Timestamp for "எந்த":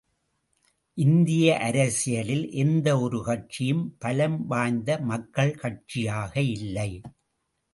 2.53-2.87